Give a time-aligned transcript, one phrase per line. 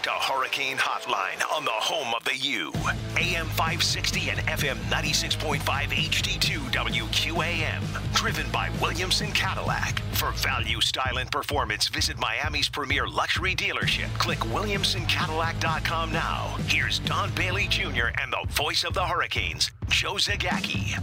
[0.00, 2.72] back to Hurricane Hotline on the home of the U.
[3.16, 8.14] AM 560 and FM 96.5 HD2 WQAM.
[8.14, 10.00] Driven by Williamson Cadillac.
[10.12, 14.12] For value, style, and performance, visit Miami's premier luxury dealership.
[14.18, 16.56] Click WilliamsonCadillac.com now.
[16.66, 18.08] Here's Don Bailey Jr.
[18.20, 21.02] and the voice of the Hurricanes, Joe Zagacki.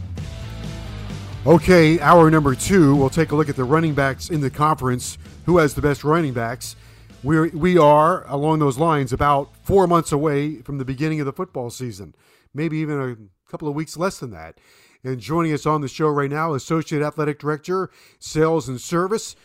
[1.45, 5.17] Okay, hour number two, we'll take a look at the running backs in the conference.
[5.45, 6.75] Who has the best running backs?
[7.23, 11.33] We're, we are, along those lines, about four months away from the beginning of the
[11.33, 12.13] football season,
[12.53, 14.59] maybe even a couple of weeks less than that.
[15.03, 17.89] And joining us on the show right now, Associate Athletic Director,
[18.19, 19.35] Sales and Service,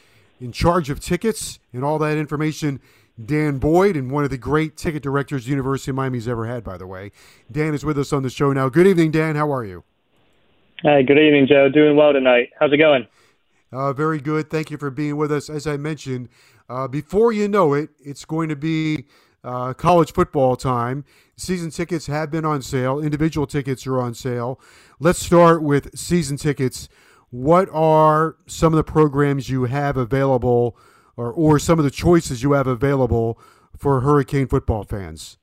[0.41, 2.81] in charge of tickets and all that information,
[3.25, 6.65] Dan Boyd, and one of the great ticket directors the University of Miami's ever had,
[6.65, 7.11] by the way.
[7.51, 8.69] Dan is with us on the show now.
[8.69, 9.37] Good evening, Dan.
[9.37, 9.85] How are you?
[10.83, 11.69] Hi, good evening, Joe.
[11.69, 12.51] Doing well tonight.
[12.59, 13.07] How's it going?
[13.73, 14.51] Uh, very good.
[14.51, 15.49] Thank you for being with us.
[15.49, 16.29] As I mentioned,
[16.69, 19.07] uh, before you know it, it's going to be
[19.43, 21.05] uh, college football time.
[21.37, 23.01] Season tickets have been on sale.
[23.01, 24.61] Individual tickets are on sale.
[25.01, 26.89] Let's start with season tickets.
[27.31, 30.77] What are some of the programs you have available,
[31.17, 33.41] or, or some of the choices you have available
[33.77, 35.39] for Hurricane football fans?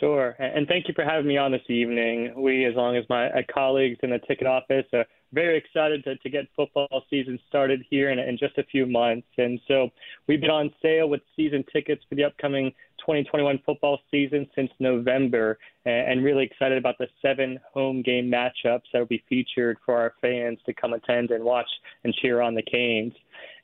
[0.00, 0.34] Sure.
[0.38, 2.34] And thank you for having me on this evening.
[2.36, 6.30] We, as long as my colleagues in the ticket office, are very excited to, to
[6.30, 9.26] get football season started here in, in just a few months.
[9.36, 9.90] And so
[10.26, 15.58] we've been on sale with season tickets for the upcoming 2021 football season since November,
[15.86, 20.12] and really excited about the seven home game matchups that will be featured for our
[20.20, 21.68] fans to come attend and watch
[22.04, 23.14] and cheer on the Canes.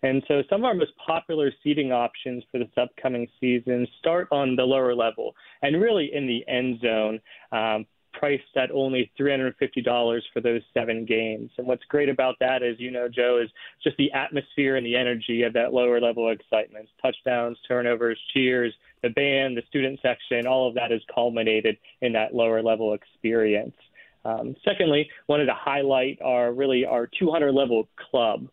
[0.03, 4.57] And so some of our most popular seating options for this upcoming season start on
[4.57, 7.21] the lower level and really in the end zone.
[7.53, 7.87] Um,
[8.19, 11.51] priced at only $350 for those seven games.
[11.59, 13.51] And what's great about that, as you know, Joe, is
[13.83, 16.89] just the atmosphere and the energy of that lower level excitement.
[17.03, 22.35] Touchdowns, turnovers, cheers, the band, the student section, all of that is culminated in that
[22.35, 23.77] lower level experience.
[24.25, 28.49] Um, secondly, wanted to highlight our really our 200 level club.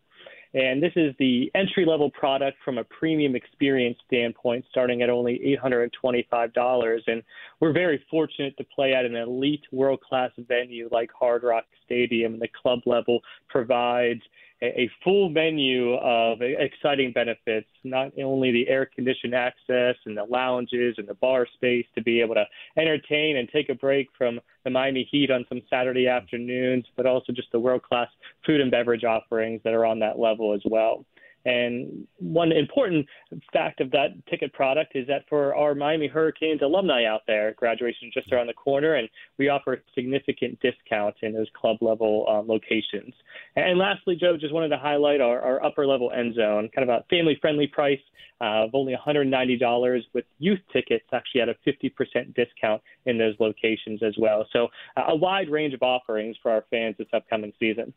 [0.54, 5.40] And this is the entry level product from a premium experience standpoint, starting at only
[5.64, 7.00] $825.
[7.06, 7.22] And
[7.60, 12.38] we're very fortunate to play at an elite world class venue like Hard Rock Stadium.
[12.38, 14.20] The club level provides
[14.62, 20.94] a, full menu of exciting benefits, not only the air conditioned access and the lounges
[20.98, 22.44] and the bar space to be able to
[22.76, 27.32] entertain and take a break from the Miami Heat on some Saturday afternoons, but also
[27.32, 28.08] just the world class
[28.46, 31.04] food and beverage offerings that are on that level as well.
[31.44, 33.06] And one important
[33.52, 38.08] fact of that ticket product is that for our Miami Hurricanes alumni out there, graduation
[38.08, 39.08] is just around the corner, and
[39.38, 43.14] we offer significant discounts in those club level um, locations.
[43.56, 46.94] And lastly, Joe, just wanted to highlight our, our upper level end zone, kind of
[46.94, 48.00] a family friendly price
[48.40, 54.02] uh, of only $190 with youth tickets actually at a 50% discount in those locations
[54.02, 54.46] as well.
[54.52, 57.94] So uh, a wide range of offerings for our fans this upcoming season.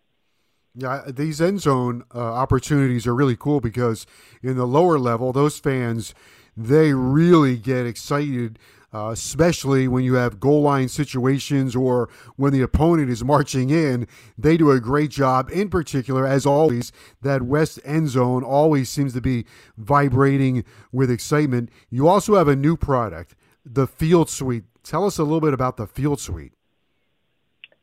[0.77, 4.05] Yeah, these end zone uh, opportunities are really cool because
[4.43, 6.13] in the lower level, those fans
[6.57, 8.59] they really get excited
[8.95, 12.07] uh, especially when you have goal line situations or
[12.37, 14.07] when the opponent is marching in.
[14.37, 15.49] They do a great job.
[15.51, 19.43] In particular, as always, that west end zone always seems to be
[19.75, 20.63] vibrating
[20.93, 21.69] with excitement.
[21.89, 23.35] You also have a new product,
[23.65, 24.63] the Field Suite.
[24.81, 26.53] Tell us a little bit about the Field Suite.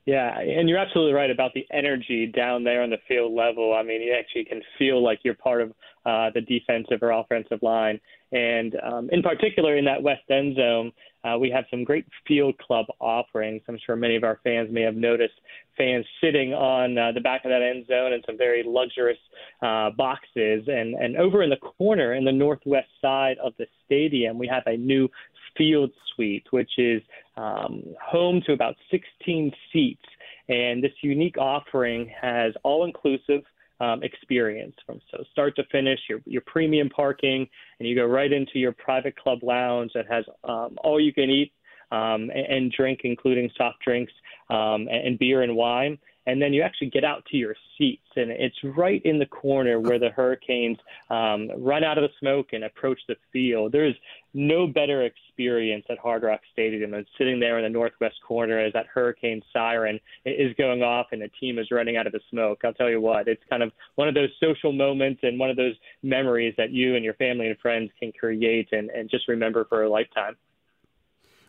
[0.04, 3.72] Yeah, and you're absolutely right about the energy down there on the field level.
[3.72, 5.70] I mean, you actually can feel like you're part of
[6.04, 8.00] uh, the defensive or offensive line.
[8.32, 10.90] And um, in particular, in that west end zone,
[11.22, 13.62] uh, we have some great field club offerings.
[13.68, 15.34] I'm sure many of our fans may have noticed
[15.78, 19.18] fans sitting on uh, the back of that end zone in some very luxurious
[19.62, 20.64] uh, boxes.
[20.66, 24.64] And, and over in the corner, in the northwest side of the stadium, we have
[24.66, 25.08] a new
[25.56, 27.02] field suite, which is
[27.36, 30.02] um, home to about 16 seats.
[30.48, 33.42] And this unique offering has all inclusive
[33.80, 38.32] um, experience from so start to finish, your, your premium parking, and you go right
[38.32, 41.52] into your private club lounge that has um, all you can eat
[41.90, 44.12] um, and, and drink, including soft drinks
[44.50, 48.06] um, and, and beer and wine and then you actually get out to your seats,
[48.14, 50.78] and it's right in the corner where the Hurricanes
[51.10, 53.72] um, run out of the smoke and approach the field.
[53.72, 53.96] There's
[54.34, 58.72] no better experience at Hard Rock Stadium than sitting there in the northwest corner as
[58.72, 62.60] that Hurricane siren is going off and the team is running out of the smoke.
[62.64, 65.56] I'll tell you what, it's kind of one of those social moments and one of
[65.56, 69.66] those memories that you and your family and friends can create and, and just remember
[69.66, 70.36] for a lifetime.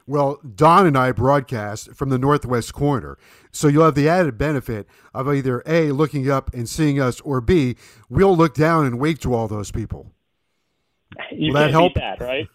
[0.06, 3.18] Well, Don and I broadcast from the northwest corner.
[3.51, 7.39] So you'll have the added benefit of either A, looking up and seeing us, or
[7.39, 7.77] B,
[8.09, 10.12] we'll look down and wave to all those people.
[11.31, 11.94] You Will that help?
[11.95, 12.50] that, right?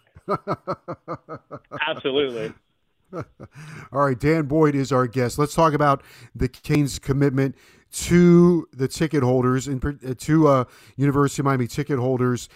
[1.87, 2.53] Absolutely.
[3.13, 3.25] all
[3.91, 5.39] right, Dan Boyd is our guest.
[5.39, 6.03] Let's talk about
[6.35, 7.55] the Canes' commitment
[7.91, 10.63] to the ticket holders, and uh, to uh,
[10.95, 12.49] University of Miami ticket holders.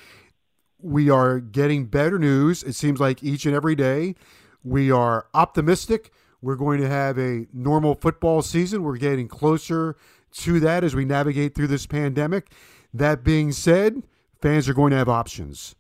[0.80, 2.62] We are getting better news.
[2.62, 4.16] It seems like each and every day
[4.64, 6.12] we are optimistic.
[6.42, 8.84] We're going to have a normal football season.
[8.84, 9.96] We're getting closer
[10.34, 12.52] to that as we navigate through this pandemic.
[12.94, 14.04] That being said,
[14.42, 15.76] fans are going to have options.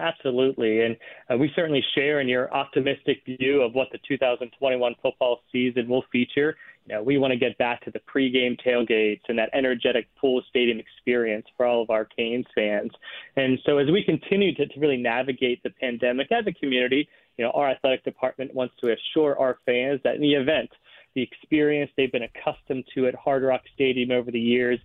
[0.00, 0.80] Absolutely.
[0.80, 0.96] And
[1.30, 6.04] uh, we certainly share in your optimistic view of what the 2021 football season will
[6.10, 6.56] feature.
[6.86, 10.42] You know, we want to get back to the pregame tailgates and that energetic full
[10.48, 12.90] stadium experience for all of our Canes fans.
[13.36, 17.08] And so as we continue to, to really navigate the pandemic as a community,
[17.38, 20.70] you know, our athletic department wants to assure our fans that in the event
[21.14, 24.80] the experience they've been accustomed to at Hard Rock Stadium over the years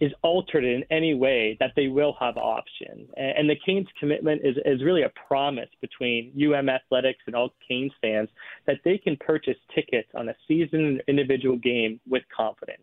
[0.00, 3.08] is altered in any way, that they will have options.
[3.16, 7.92] And the Canes commitment is, is really a promise between UM Athletics and all Canes
[8.02, 8.28] fans
[8.66, 12.82] that they can purchase tickets on a season individual game with confidence.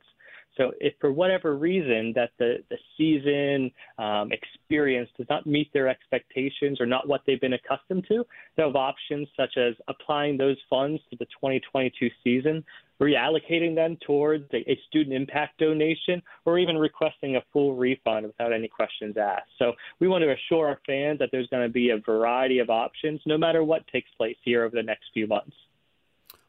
[0.61, 5.87] So if for whatever reason that the, the season um, experience does not meet their
[5.87, 8.23] expectations or not what they've been accustomed to,
[8.55, 12.63] they have options such as applying those funds to the 2022 season,
[13.01, 18.53] reallocating them towards a, a student impact donation, or even requesting a full refund without
[18.53, 19.49] any questions asked.
[19.57, 22.69] So we want to assure our fans that there's going to be a variety of
[22.69, 25.55] options no matter what takes place here over the next few months.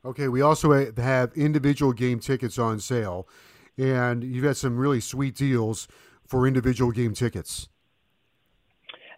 [0.04, 3.26] Okay, we also have individual game tickets on sale
[3.78, 5.88] and you've had some really sweet deals
[6.26, 7.68] for individual game tickets.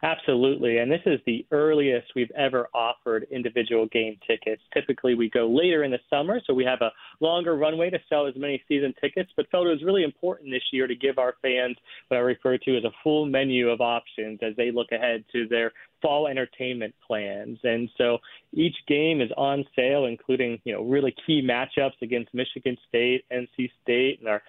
[0.04, 0.78] Absolutely.
[0.78, 4.60] And this is the earliest we've ever offered individual game tickets.
[4.74, 8.26] Typically, we go later in the summer, so we have a longer runway to sell
[8.26, 11.36] as many season tickets, but felt it was really important this year to give our
[11.40, 11.78] fans
[12.08, 15.48] what I refer to as a full menu of options as they look ahead to
[15.48, 15.72] their
[16.04, 17.58] fall entertainment plans.
[17.64, 18.18] And so
[18.52, 23.70] each game is on sale, including, you know, really key matchups against Michigan State, NC
[23.82, 24.42] State, and our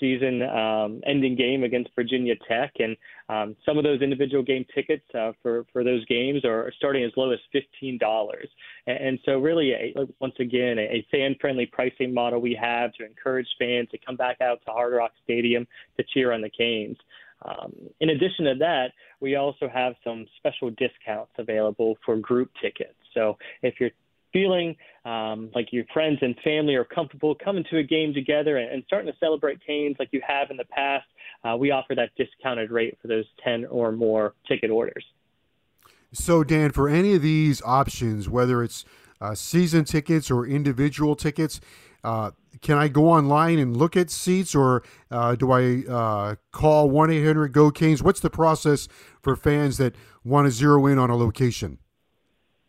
[0.00, 2.72] season um, ending game against Virginia Tech.
[2.78, 2.96] And
[3.28, 7.12] um, some of those individual game tickets uh, for, for those games are starting as
[7.14, 8.00] low as $15.
[8.86, 12.94] And, and so, really, a, once again, a, a fan friendly pricing model we have
[12.94, 15.66] to encourage fans to come back out to Hard Rock Stadium
[15.98, 16.96] to cheer on the Canes.
[17.44, 22.94] Um, in addition to that, we also have some special discounts available for group tickets.
[23.14, 23.90] So if you're
[24.32, 28.70] feeling um, like your friends and family are comfortable coming to a game together and,
[28.72, 31.06] and starting to celebrate Canes like you have in the past,
[31.44, 35.04] uh, we offer that discounted rate for those 10 or more ticket orders.
[36.12, 38.84] So, Dan, for any of these options, whether it's
[39.20, 41.60] uh, season tickets or individual tickets,
[42.04, 46.90] uh, can I go online and look at seats, or uh, do I uh, call
[46.90, 48.02] one eight hundred Go Canes?
[48.02, 48.88] What's the process
[49.22, 49.94] for fans that
[50.24, 51.78] want to zero in on a location?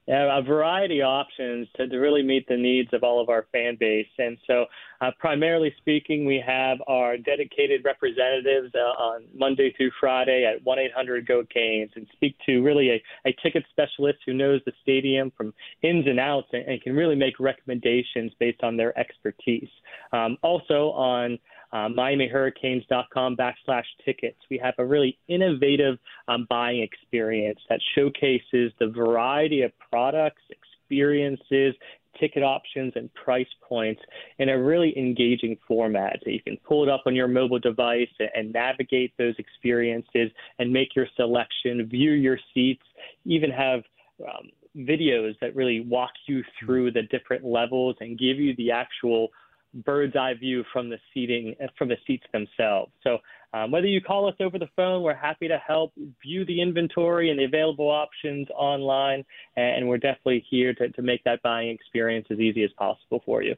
[0.08, 3.78] A variety of options to, to really meet the needs of all of our fan
[3.80, 4.08] base.
[4.18, 4.66] And so,
[5.02, 10.80] uh, primarily speaking, we have our dedicated representatives uh, on Monday through Friday at 1
[10.80, 15.32] 800 GO Canes and speak to really a, a ticket specialist who knows the stadium
[15.38, 19.70] from ins and outs and, and can really make recommendations based on their expertise.
[20.12, 21.40] Um, also, on
[21.74, 24.38] uh, MiamiHurricanes.com backslash tickets.
[24.50, 31.74] We have a really innovative um, buying experience that showcases the variety of products, experiences,
[32.20, 34.02] ticket options, and price points
[34.38, 36.20] in a really engaging format.
[36.24, 40.72] So you can pull it up on your mobile device and navigate those experiences and
[40.72, 42.84] make your selection, view your seats,
[43.26, 43.82] even have
[44.22, 49.30] um, videos that really walk you through the different levels and give you the actual
[49.74, 52.92] bird's eye view from the seating from the seats themselves.
[53.04, 53.18] So
[53.54, 57.30] um, whether you call us over the phone, we're happy to help view the inventory
[57.30, 59.24] and the available options online,
[59.56, 63.44] and we're definitely here to, to make that buying experience as easy as possible for
[63.44, 63.56] you.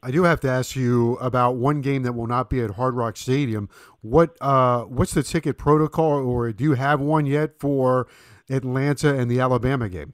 [0.00, 2.94] I do have to ask you about one game that will not be at Hard
[2.94, 3.68] Rock Stadium.
[4.00, 8.06] What uh, what's the ticket protocol, or do you have one yet for
[8.48, 10.12] Atlanta and the Alabama game?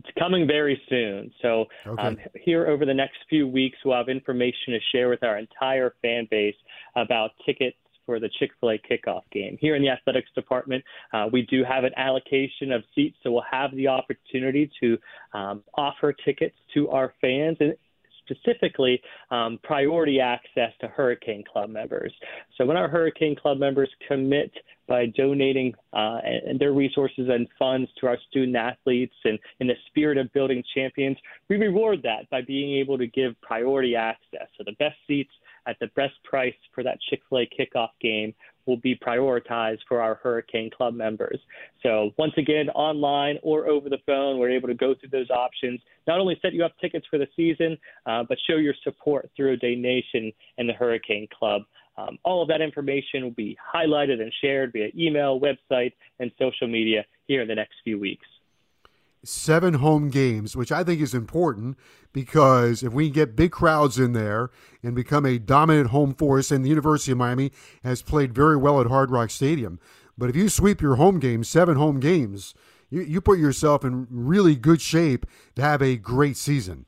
[0.00, 1.30] It's coming very soon.
[1.42, 2.02] So, okay.
[2.02, 5.94] um, here over the next few weeks, we'll have information to share with our entire
[6.02, 6.54] fan base
[6.96, 7.76] about tickets
[8.06, 9.56] for the Chick fil A kickoff game.
[9.60, 13.44] Here in the athletics department, uh, we do have an allocation of seats, so we'll
[13.50, 14.98] have the opportunity to
[15.32, 17.56] um, offer tickets to our fans.
[17.60, 17.74] And
[18.30, 22.12] specifically um, priority access to Hurricane Club members.
[22.56, 24.52] So when our Hurricane Club members commit
[24.88, 26.18] by donating uh,
[26.58, 31.16] their resources and funds to our student athletes and in the spirit of building champions,
[31.48, 34.48] we reward that by being able to give priority access.
[34.58, 35.30] So the best seats
[35.70, 38.34] at the best price for that Chick fil A kickoff game
[38.66, 41.38] will be prioritized for our Hurricane Club members.
[41.82, 45.80] So, once again, online or over the phone, we're able to go through those options,
[46.06, 49.52] not only set you up tickets for the season, uh, but show your support through
[49.52, 51.62] a donation in the Hurricane Club.
[51.96, 56.66] Um, all of that information will be highlighted and shared via email, website, and social
[56.68, 58.26] media here in the next few weeks
[59.24, 61.76] seven home games, which I think is important
[62.12, 64.50] because if we get big crowds in there
[64.82, 67.52] and become a dominant home force, and the University of Miami
[67.84, 69.78] has played very well at Hard Rock Stadium,
[70.16, 72.54] but if you sweep your home games, seven home games,
[72.90, 76.86] you, you put yourself in really good shape to have a great season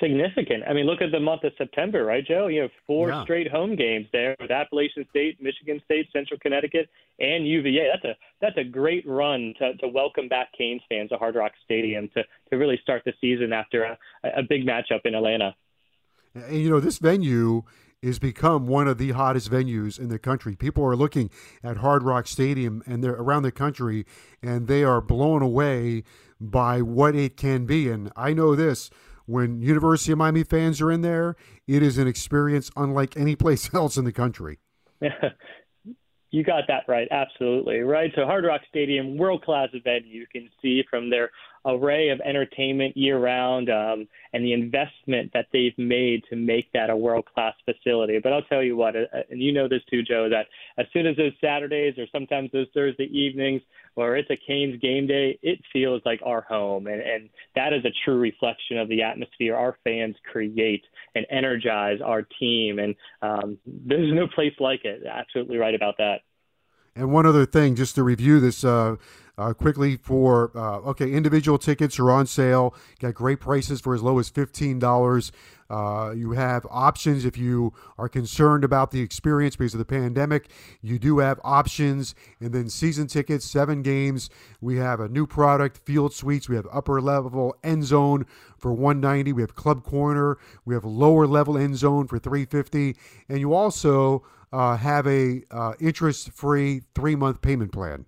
[0.00, 0.64] significant.
[0.68, 2.46] I mean, look at the month of September, right, Joe?
[2.46, 3.22] You have four yeah.
[3.24, 6.88] straight home games there with Appalachian State, Michigan State, Central Connecticut,
[7.18, 7.90] and UVA.
[7.92, 11.52] That's a that's a great run to, to welcome back Canes fans to Hard Rock
[11.64, 15.54] Stadium to to really start the season after a, a big matchup in Atlanta.
[16.34, 17.62] And you know, this venue
[18.02, 20.54] is become one of the hottest venues in the country.
[20.54, 21.30] People are looking
[21.62, 24.04] at Hard Rock Stadium and they're around the country
[24.42, 26.04] and they are blown away
[26.40, 27.90] by what it can be.
[27.90, 28.90] And I know this
[29.26, 33.68] when University of Miami fans are in there, it is an experience unlike any place
[33.74, 34.58] else in the country.
[36.30, 38.10] you got that right, absolutely right.
[38.14, 40.20] So Hard Rock Stadium, world class venue.
[40.20, 41.30] You can see from their
[41.66, 46.90] array of entertainment year round um, and the investment that they've made to make that
[46.90, 48.18] a world class facility.
[48.22, 50.46] But I'll tell you what, uh, and you know this too, Joe, that
[50.78, 53.62] as soon as those Saturdays or sometimes those Thursday evenings
[53.96, 56.86] or it's a Canes game day, it feels like our home.
[56.86, 61.98] And, and that is a true reflection of the atmosphere our fans create and energize
[62.04, 62.78] our team.
[62.78, 65.02] And um, there's no place like it.
[65.10, 66.20] Absolutely right about that.
[66.94, 68.96] And one other thing, just to review this uh,
[69.38, 72.74] uh, quickly for uh, okay, individual tickets are on sale.
[73.00, 75.30] Got great prices for as low as fifteen dollars.
[75.68, 80.48] Uh, you have options if you are concerned about the experience because of the pandemic.
[80.80, 84.30] You do have options, and then season tickets, seven games.
[84.60, 86.48] We have a new product, Field Suites.
[86.48, 88.26] We have upper level end zone
[88.56, 89.32] for 190.
[89.32, 90.38] We have Club Corner.
[90.64, 92.96] We have lower level end zone for 350,
[93.28, 98.06] and you also uh, have a uh, interest-free three-month payment plan.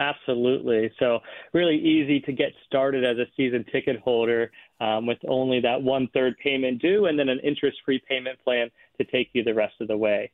[0.00, 0.90] Absolutely.
[0.98, 1.20] So
[1.52, 6.08] really easy to get started as a season ticket holder um, with only that one
[6.14, 9.88] third payment due and then an interest-free payment plan to take you the rest of
[9.88, 10.32] the way.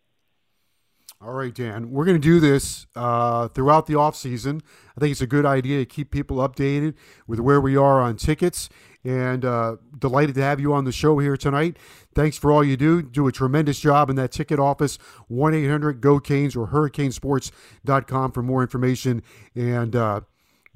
[1.19, 1.91] All right, Dan.
[1.91, 4.63] We're going to do this uh, throughout the off season.
[4.97, 6.95] I think it's a good idea to keep people updated
[7.27, 8.69] with where we are on tickets.
[9.03, 11.79] And uh, delighted to have you on the show here tonight.
[12.15, 13.03] Thanks for all you do.
[13.03, 14.99] Do a tremendous job in that ticket office.
[15.29, 19.23] 1 800 GO Canes or hurricanesports.com for more information.
[19.55, 20.23] And uh,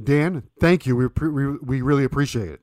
[0.03, 0.97] Dan, thank you.
[0.97, 2.61] We, we, we really appreciate it.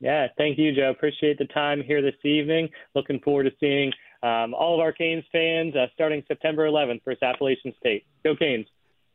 [0.00, 0.90] Yeah, thank you, Joe.
[0.90, 2.68] Appreciate the time here this evening.
[2.96, 7.22] Looking forward to seeing um, all of our Canes fans uh, starting September 11th versus
[7.22, 8.04] Appalachian State.
[8.24, 8.66] Go Canes.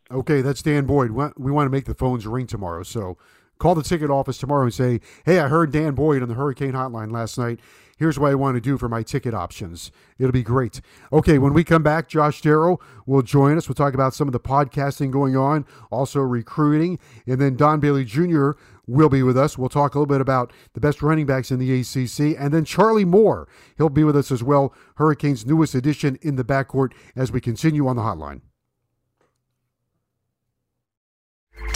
[0.09, 1.11] Okay, that's Dan Boyd.
[1.11, 3.17] We want to make the phones ring tomorrow, so
[3.59, 6.73] call the ticket office tomorrow and say, "Hey, I heard Dan Boyd on the Hurricane
[6.73, 7.59] Hotline last night.
[7.97, 10.81] Here's what I want to do for my ticket options." It'll be great.
[11.11, 13.67] Okay, when we come back, Josh Darrow will join us.
[13.67, 18.05] We'll talk about some of the podcasting going on, also recruiting, and then Don Bailey
[18.05, 18.51] Jr.
[18.85, 19.57] will be with us.
[19.57, 22.65] We'll talk a little bit about the best running backs in the ACC, and then
[22.65, 23.47] Charlie Moore.
[23.77, 24.73] He'll be with us as well.
[24.95, 28.41] Hurricanes' newest addition in the backcourt as we continue on the hotline.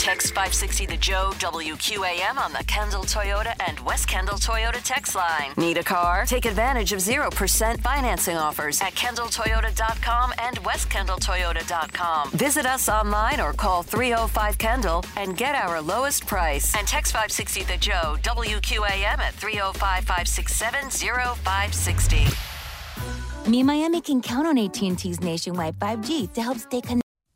[0.02, 5.52] Text 560 the Joe WQAM on the Kendall Toyota and West Kendall Toyota text line.
[5.56, 6.24] Need a car?
[6.26, 12.32] Take advantage of 0% financing offers at kendalltoyota.com and westkendalltoyota.com.
[12.32, 16.74] Visit us online or call 305 Kendall and get our lowest price.
[16.74, 22.26] And text 560 the Joe WQAM at 305 567 0560.
[23.48, 27.01] Me Miami can count on AT&T's nationwide 5G to help stay connected